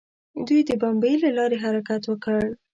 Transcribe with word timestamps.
دوی 0.47 0.61
د 0.69 0.71
بمیي 0.81 1.13
له 1.23 1.29
لارې 1.37 1.57
حرکت 1.63 2.01
وکړ. 2.07 2.41